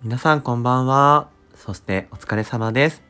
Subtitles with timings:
[0.00, 1.28] 皆さんこんばんは。
[1.56, 3.02] そしてお疲れ様です。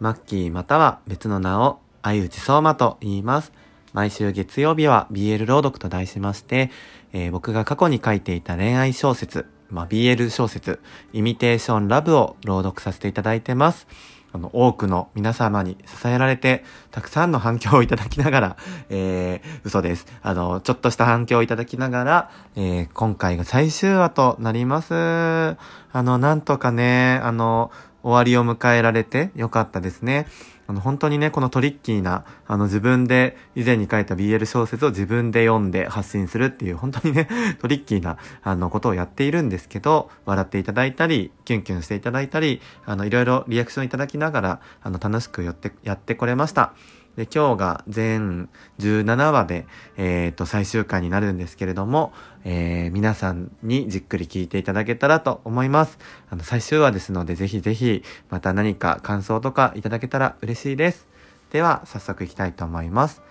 [0.00, 3.52] マッキーまたは別の名を相内相馬と言います。
[3.92, 6.72] 毎週月曜日は BL 朗読と題しまして、
[7.12, 10.80] えー僕が過去に書いていた恋愛小説、まあ、BL 小説、
[11.12, 13.86] イミテーションラブを朗読させていただいてます。
[14.32, 18.56] あの、多くの皆様に支えられて、たくさんの反響をいただきながら、
[18.88, 20.06] えー、嘘です。
[20.22, 24.94] あの、ちょっとした反響をいただきながら、えー、今回が最終話となります。
[24.94, 25.56] あ
[25.94, 27.70] の、なんとかね、あの、
[28.02, 30.26] 終わりを迎えられてよかったですね。
[30.72, 37.28] あの、本当にね、このトリッキーな、あの、自分で以前に書いた BL 小説を自分で読んで発信するっていう、本当にね、
[37.60, 46.72] トリッキーな、あの、ことをやっているんですけど、笑っていただいたり、キュンキュンしていただいたり、あの、いろいろリアクションいただきながら、あの、楽しくやって、やってこれました。
[47.16, 48.48] で、今日が全
[48.78, 49.66] 17話で、
[49.96, 52.12] えっ、と、最終回になるんですけれども、
[52.44, 55.98] えー皆さんにじっくり聞いていただけたらと思います。
[56.30, 61.06] あの、最終話ですので、ぜひぜひ、また何か感想とかいただけたら嬉しいです。
[61.50, 63.22] では、早速いきたいと思います。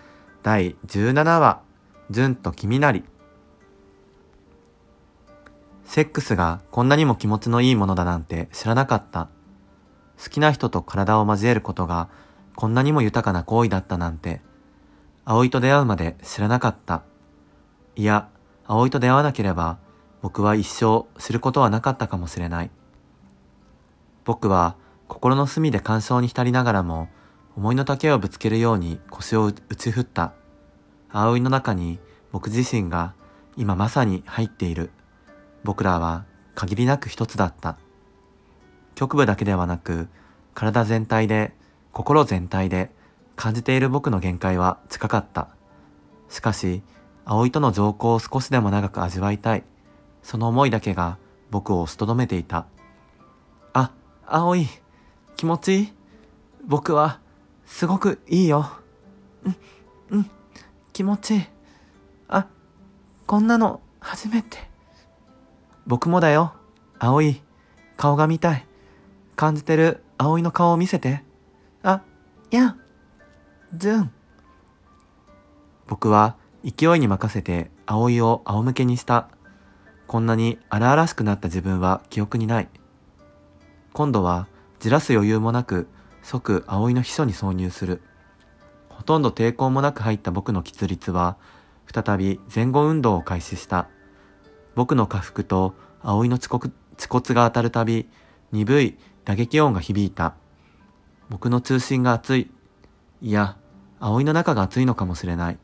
[0.44, 1.62] 第17話、
[2.12, 3.04] 純と君なり。
[5.86, 9.28] セックスがこんなにも気持ちのいいものだなんて知らなかった。
[10.24, 12.10] 好きな人と体を交えることが
[12.56, 14.42] こんなにも豊かな行為だったなんて、
[15.26, 17.04] 葵と出会うまで知らなかった。
[17.96, 18.30] いや、
[18.66, 19.78] 葵と出会わなければ、
[20.22, 22.72] 僕は一生知ることはなかったかもしれない。
[24.24, 24.76] 僕は
[25.08, 27.10] 心の隅で感傷に浸りながらも、
[27.56, 30.34] 思いの丈をぶつけるように腰を打ち振った。
[31.10, 32.00] 葵の中に
[32.32, 33.14] 僕自身が
[33.58, 34.92] 今まさに入っている。
[35.64, 37.78] 僕らは限りなく一つだった。
[38.96, 40.08] 局部だけではなく、
[40.54, 41.54] 体全体で、
[41.94, 42.92] 心全体で
[43.36, 45.50] 感じている僕の限界は近かった。
[46.30, 46.84] しかし、
[47.26, 49.64] 葵との情交を少しでも長く味わいたい。
[50.24, 51.18] その思いだけが
[51.50, 52.66] 僕を押しとどめていた。
[53.74, 53.92] あ、
[54.26, 54.68] 葵、
[55.36, 55.94] 気持ちいい？
[56.66, 57.20] 僕は、
[57.66, 58.70] すごくいいよ。
[59.44, 59.56] うん、
[60.12, 60.32] うん、
[60.94, 61.46] 気持ちいい。
[62.28, 62.48] あ、
[63.28, 64.58] こんなの初めて。
[65.88, 66.54] 僕もだよ。
[67.00, 67.42] 葵、
[67.98, 68.68] 顔が見たい。
[69.36, 71.24] 感じてる葵の顔を見せて。
[72.52, 72.76] や、
[73.76, 74.12] ずん。
[75.88, 76.36] 僕は
[76.66, 79.30] 勢いに任せて葵を仰向けにした。
[80.06, 82.70] こんなに荒々しくなった自分は記憶にない。
[83.94, 84.48] 今度は
[84.80, 85.88] じらす余裕もなく
[86.24, 88.02] 即葵の秘書に挿入する。
[88.90, 91.38] ほとんど抵抗もなく入った僕の喫立は
[91.94, 93.88] 再び前後運動を開始した。
[94.76, 98.10] 僕の下腹と葵の遅刻恥骨が当たるたび
[98.52, 100.36] 鈍い打撃音が響いた。
[101.32, 102.52] 僕の通信が熱い。
[103.22, 103.56] いや、
[104.02, 105.58] 葵の中が熱いのかもしれない。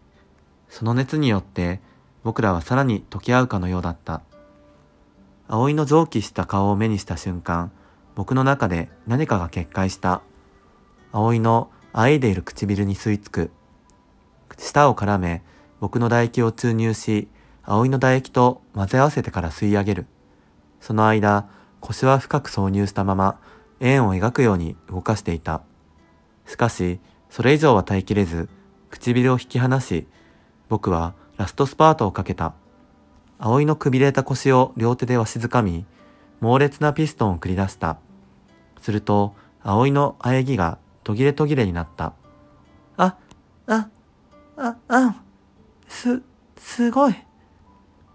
[0.70, 1.82] その熱によって
[2.24, 4.22] 僕らはさらに溶け合うかのようだった。
[5.50, 7.74] 葵の蒸気した顔を目にした瞬間、
[8.16, 10.22] 僕の中で何かが決壊した。
[11.12, 13.52] 葵のあえいでいる唇に吸い付く。
[14.58, 15.44] 舌を絡め、
[15.82, 17.28] 僕の唾液を注入し、
[17.64, 20.06] 葵の唾液と混ぜ合わせてから吸い上げる。
[20.80, 21.50] その間、
[21.82, 23.42] 腰は深く挿入したまま、
[23.80, 25.62] 円を描くように動かしていた。
[26.46, 27.00] しかし、
[27.30, 28.50] それ以上は耐えきれず、
[28.90, 30.08] 唇を引き離し、
[30.70, 32.54] 僕はラストスパートをかけた。
[33.40, 35.86] 葵のくびれた腰を両手でわしづかみ、
[36.40, 37.98] 猛烈なピストンを繰り出した。
[38.82, 42.14] すると、葵の喘ぎが途切れ途切れになった。
[42.98, 43.18] あ、
[43.68, 43.90] あ、
[44.56, 45.16] あ、あん、
[45.88, 46.22] す、
[46.58, 47.16] すごい。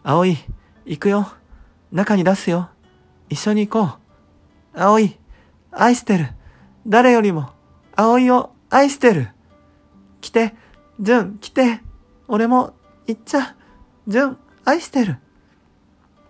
[0.03, 0.37] 葵、
[0.85, 1.33] 行くよ。
[1.93, 2.71] 中に出すよ。
[3.29, 3.99] 一緒に行こ
[4.75, 4.81] う。
[4.81, 5.19] 葵、
[5.73, 6.29] 愛してる。
[6.87, 7.51] 誰よりも、
[7.97, 9.29] 葵を愛してる。
[10.21, 10.55] 来て、
[11.01, 11.81] 純、来て。
[12.29, 12.75] 俺も、
[13.07, 13.57] 行っちゃ。
[14.07, 15.19] 純、愛してる。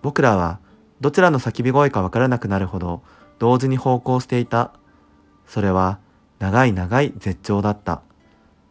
[0.01, 0.61] 僕らは、
[1.01, 3.03] どちらの叫び声かわからなくなるほど、
[3.39, 4.73] 同時に方向していた。
[5.47, 5.99] それは、
[6.39, 8.03] 長い長い絶頂だった。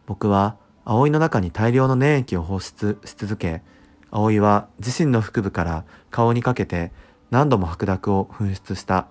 [0.06, 3.62] 僕は、葵の中に大量の粘液を放出し続け、
[4.10, 6.92] 葵は自身の腹部から顔にかけて
[7.30, 9.06] 何度も白濁を噴出した。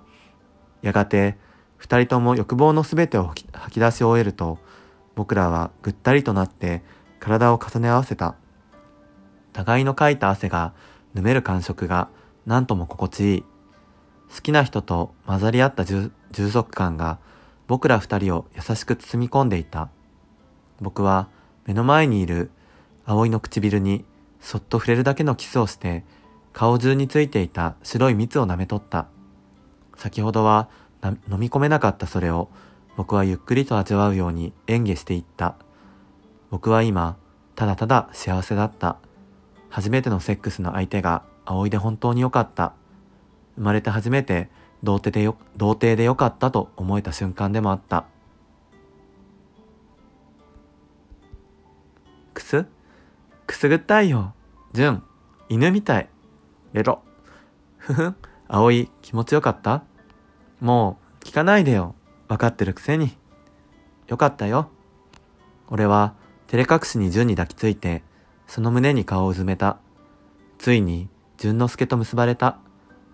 [0.81, 1.37] やがて、
[1.81, 4.59] 二人とも欲望のすべてを吐き出し終えると、
[5.15, 6.83] 僕らはぐったりとなって
[7.19, 8.35] 体を重ね合わせた。
[9.51, 10.73] 互いのかいた汗が、
[11.15, 12.07] ぬめる感触が
[12.45, 13.43] 何とも心地いい。
[14.31, 17.17] 好きな人と混ざり合った充充足感が
[17.65, 19.89] 僕ら二人を優しく包み込んでいた。
[20.81, 21.29] 僕は
[21.65, 22.51] 目の前にいる
[23.05, 24.05] 葵の唇に
[24.39, 26.03] そっと触れるだけのキスをして
[26.53, 29.07] 顔中についていた白い蜜を舐め取った。
[29.97, 30.69] 先ほどは
[31.03, 32.49] 飲み込めなかったそれを
[32.97, 35.55] 僕はゆっくりと味わうように演技していった。
[36.49, 37.17] 僕は今、
[37.55, 38.97] ただただ幸せだった。
[39.69, 42.73] 初めてのセックスの相手が葵で本当に良かった。
[43.55, 44.49] 生まれて初めて
[44.83, 48.05] 童貞でよ、童貞でよかったと思えた瞬間でもあった。
[52.33, 52.65] くす？
[53.47, 54.33] くすぐったいよ。
[54.73, 55.03] じゅん、
[55.49, 56.09] 犬みたい。
[56.73, 57.01] レロ。
[57.77, 58.15] ふふん、
[58.47, 59.83] 葵、気持ちよかった？
[60.61, 61.95] もう、聞かないでよ。
[62.27, 63.17] わかってるくせに。
[64.07, 64.69] よかったよ。
[65.67, 66.13] 俺は、
[66.47, 68.03] 照れ隠しに純に抱きついて、
[68.45, 69.79] その胸に顔をうずめた。
[70.59, 72.59] ついに、純之助と結ばれた。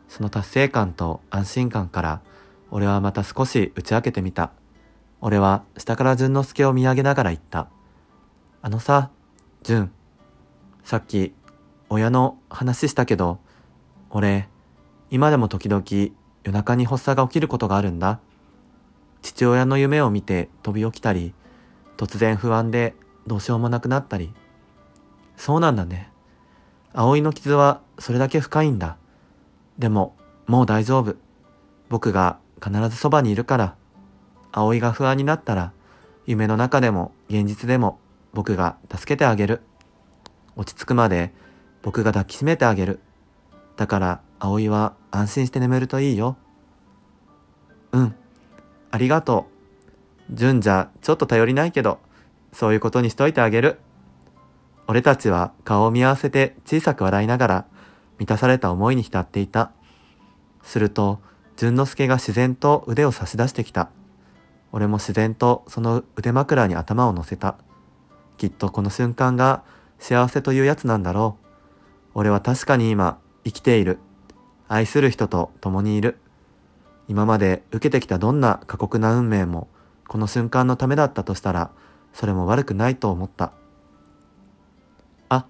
[0.09, 2.21] その達成感と安心感から、
[2.69, 4.51] 俺はまた少し打ち明けてみた。
[5.21, 7.69] 俺は下から純之助を見上げながら言った。
[8.61, 9.09] あのさ、
[9.63, 9.89] 純。
[10.83, 11.33] さっき、
[11.89, 13.39] 親の話したけど、
[14.09, 14.49] 俺、
[15.09, 15.83] 今でも時々
[16.47, 18.21] 夜中に発作が起きることがあるんだ。
[19.21, 21.33] 父親の夢を見て飛び起きたり、
[21.97, 22.95] 突然不安で
[23.27, 24.33] どうしようもなくなったり。
[25.35, 26.09] そうなんだね。
[26.93, 28.95] 葵の傷はそれだけ深いんだ。
[29.77, 30.15] でも、
[30.45, 31.17] もう大丈夫。
[31.89, 33.75] 僕が必ずそばにいるから。
[34.53, 35.73] 葵が不安になったら、
[36.25, 37.99] 夢の中でも現実でも
[38.31, 39.63] 僕が助けてあげる。
[40.55, 41.33] 落ち着くまで
[41.81, 43.01] 僕が抱きしめてあげる。
[43.75, 46.37] だから、葵は安心して眠るといいよ。
[47.91, 48.15] うん。
[48.91, 49.47] ありがと
[50.29, 50.35] う。
[50.35, 51.99] 純じゃちょっと頼りないけど、
[52.53, 53.79] そういうことにしといてあげる。
[54.87, 57.65] 俺たちは顔を見合わせて小さく笑いながら、
[58.19, 59.71] 満たされた思いに浸っていた。
[60.63, 61.19] すると、
[61.55, 63.89] 淳之介が自然と腕を差し出してきた。
[64.71, 67.57] 俺も自然とその腕枕に頭を乗せた。
[68.37, 69.63] きっとこの瞬間が
[69.97, 71.47] 幸せというやつなんだろう。
[72.13, 73.99] 俺は確かに今生きている。
[74.67, 76.17] 愛する人と共にいる。
[77.07, 79.69] 今まで受けてきたどんな過酷な運命も
[80.07, 81.71] この瞬間のためだったとしたら
[82.11, 83.53] それも悪くないと思った。
[85.29, 85.45] あ、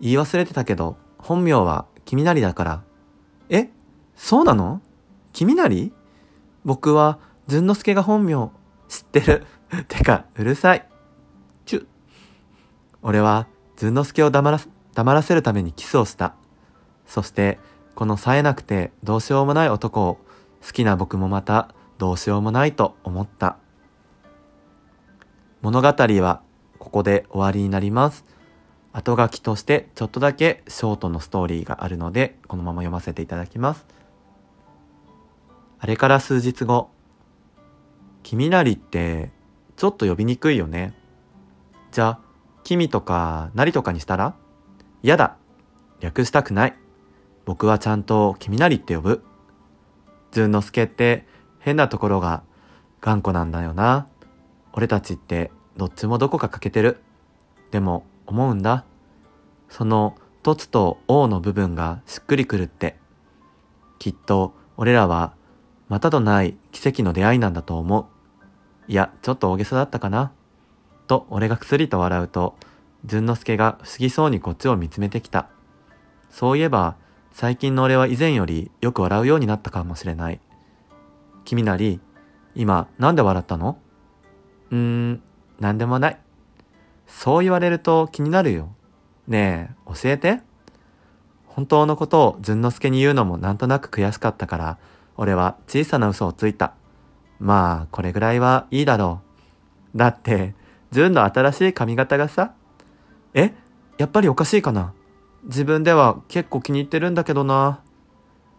[0.00, 2.82] 言い忘れてたけど本名は君なりだから。
[3.48, 3.70] え
[4.16, 4.80] そうなの？
[5.32, 5.92] 君なり？
[6.64, 7.18] 僕は、
[7.48, 8.50] ずんのすけが本名、
[8.88, 9.44] 知ってる。
[9.88, 10.88] てか、うるさい。
[11.66, 11.88] ちゅ。
[13.02, 13.46] 俺は、
[13.76, 14.60] ずんのすけを黙ら、
[14.94, 16.34] 黙らせるためにキスをした。
[17.06, 17.58] そして、
[17.94, 20.18] この冴えなくてどうしようもない男を、
[20.64, 23.56] 好きな僕もまた、どうしようもないと思った。
[25.60, 26.42] 物語は、
[26.78, 28.24] ここで終わりになります。
[28.92, 33.86] 後書きとしてちょっとだけショートのストーリーがあるので、このまま読ませていただきます。
[35.78, 36.90] あれから数日後、
[38.22, 39.30] 君なりって
[39.76, 40.92] ちょっと呼びにくいよね。
[41.90, 42.18] じゃあ、
[42.64, 44.34] 君とかなりとかにしたら？
[45.02, 45.36] 嫌だ。
[46.00, 46.76] 略したくない。
[47.44, 49.24] 僕はちゃんと君なりって呼ぶ。
[50.30, 51.26] ずんのすけって
[51.58, 52.42] 変なところが
[53.00, 54.06] 頑固なんだよな。
[54.72, 57.02] 俺たちってどっちもどこか欠けてる。
[57.70, 58.84] でも思うんだ。
[59.68, 62.98] その凸と王の部分がしっくりくるって。
[63.98, 65.34] きっと俺らは
[65.88, 68.06] またとない奇跡の出会いなんだと思う。
[68.88, 70.32] いや、ちょっと大げさだったかな。
[71.06, 72.56] と俺がくすりと笑うと、
[73.04, 75.48] 淳之介が不思議そうにこっちを見つめてきた。
[76.30, 76.96] そういえば、
[77.32, 80.40] 最近の俺は以前よりよく笑うようになったかもしれない。
[81.44, 82.00] 君なり、
[82.54, 83.78] 今なんで笑ったの？
[84.70, 85.22] うーん、
[85.58, 86.18] なんでもない。
[87.06, 88.74] そう言われると気になるよ。
[89.26, 90.40] ねえ、教えて。
[91.46, 94.78] 本当のことを淳之介に言うのもなんとなく悔しかったから、
[95.16, 96.74] 俺は小さな嘘をついた。
[97.40, 99.20] まあ、これぐらいはいいだろ
[99.94, 99.98] う。
[99.98, 100.54] だって、
[100.90, 102.52] 淳の新しい髪型がさ。
[103.34, 103.52] え
[103.98, 104.92] やっぱりおかしいかな？
[105.44, 107.80] 自分では結構気に入ってるんだけどな。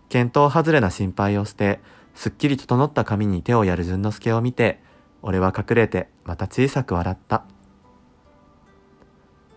[0.09, 1.79] 検討外れな心配をして、
[2.13, 4.81] すっきり整った髪に手をやる淳之介を見て、
[5.21, 7.45] 俺は隠れてまた小さく笑った。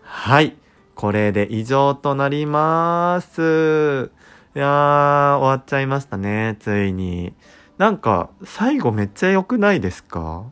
[0.01, 0.57] はい。
[0.95, 4.09] これで以上となります。
[4.55, 7.35] いやー、終わっちゃいましたね、ついに。
[7.77, 10.45] なんか、最後めっちゃ良くないですか？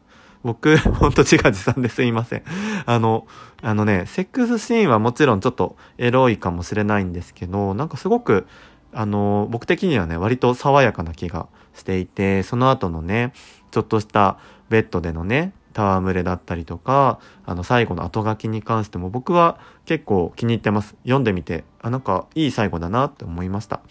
[0.45, 2.43] 僕、ほんと自画自賛ですいません。
[2.85, 3.25] あの、
[3.63, 8.45] あのね、セックスシーンはもちろんちょっとエロいかもしれないんですけど、なんかすごく、
[8.93, 13.33] あの、僕的にはね、割と爽やかな気がしていて、その後のね、
[13.71, 14.37] ちょっとした
[14.69, 20.95] ベッドでのね、戯れだったりとか、あの最後の後書きに関しても僕は結構気に入ってます。
[21.03, 23.81] 読んでみて、あ、なんかいい最後だなって思いました。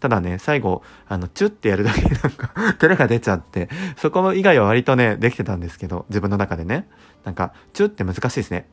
[0.00, 6.88] ただね、最後、あの、チュってやるだけ なんか照れが出ちゃって、そこ以外は割とね、できてたんですけど、自分の中でね。
[7.24, 8.68] なんか、チュって難しいですね。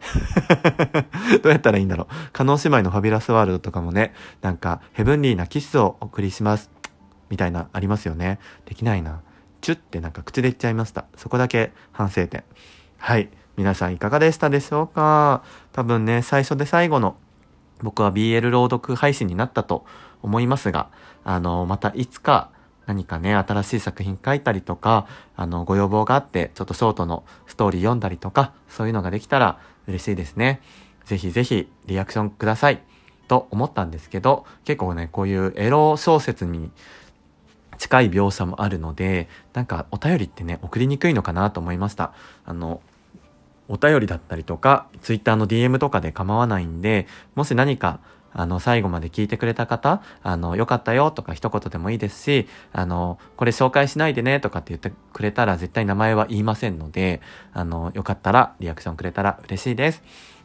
[1.42, 2.14] どうやったらいいんだろう。
[2.32, 6.70] 加納姉妹のファビュラスワールドとかもね、なんか、ヘブンリーなキスをお送りします。
[7.30, 8.38] みたいな、ありますよね。
[8.66, 9.20] できないな。
[9.60, 11.06] チュってなんか口で言っちゃいました。
[11.16, 12.44] そこだけ反省点。
[12.98, 13.30] はい。
[13.56, 15.42] 皆さんいかがでしたでしょうか？
[15.72, 17.16] 多分ね、最初で最後の
[17.82, 19.84] 僕は BL 朗読配信になったと
[20.26, 20.90] 思いますが、
[21.24, 22.50] あの、またいつか
[22.86, 30.60] 何かね、新しい作品書いたりとか、あの、ご要望があって、ちょっとショートのストーリー読んだりとか、そういうのができたら嬉しいですね。
[31.04, 32.82] ぜひぜひリアクションください。
[33.28, 36.70] と思ったんですけど、結構ね、こういうエロ小説に
[37.76, 42.12] 近い描写もあるので、なんかお便りってね、送りにくいのかなと思いました。
[42.44, 42.80] あの、
[43.68, 47.98] お便りだったりとか、ツイッターの DM とかで構わないんで、もし何か、
[48.38, 57.22] あの、最後まで聞いてくれた方、あの、よかったよとか一言でもいいですし、あの、これ紹介しないでねとかって言ってくれたら絶対名前は言いませんので、
[57.54, 60.02] あの、よかったらリアクションくれたら嬉しいです。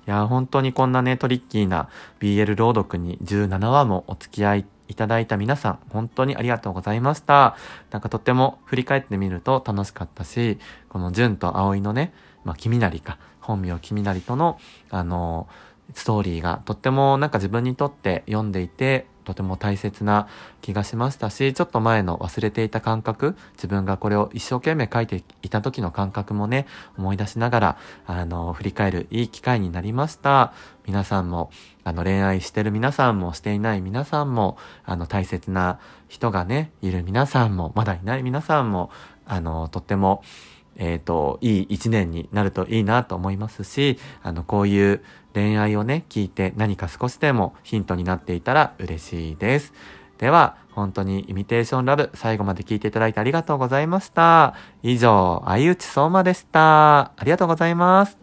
[0.08, 1.90] いや、本当にこんなね、トリッキーな
[2.22, 7.56] BL 朗読に17話もお付き合いいただいた皆さん、本当にありがとうございました。
[7.92, 15.48] なんかとっても振り返ってみると楽しかったし、この純と葵のね、まあ、君なりか、本名君なりとの、あの、
[15.94, 20.28] ストーリーがとってもなんか自分にとって読んでいて、とても大切な
[20.62, 26.68] 気がしましたし、ちょっと前の忘れていた感覚、自分がこれを一生懸命書いていた時の感覚もね、
[26.98, 30.54] 思い出しながら、あの、振り返るいい機会になりました。
[30.86, 31.52] 皆さんも、
[31.84, 38.90] あの、恋愛してる皆さんも、していない皆さんも、あの、大切な人がね、いる皆さんも、まだいない皆さんも、
[39.26, 40.24] あの、とっても、
[40.78, 49.74] えっ、ー、と、いい一年になるといいなと思いますし、あの、こういう恋愛をね、聞いて何か少しでもヒントになっていたら嬉しいです。
[50.18, 54.56] では、本当にイミテーションラブ、最後まで聞いていただいてありがとうございました。
[54.84, 57.00] 以上、相内相馬でした。
[57.00, 58.21] ありがとうございます。